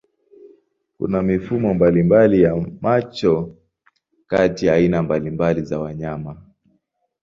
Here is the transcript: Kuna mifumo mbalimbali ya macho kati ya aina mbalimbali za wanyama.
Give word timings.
Kuna 0.97 1.21
mifumo 1.21 1.73
mbalimbali 1.73 2.41
ya 2.41 2.67
macho 2.81 3.55
kati 4.27 4.65
ya 4.65 4.73
aina 4.73 5.01
mbalimbali 5.03 5.61
za 5.61 5.79
wanyama. 5.79 6.41